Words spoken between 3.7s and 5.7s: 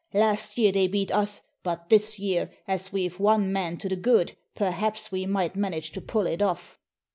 to the good, perhaps we might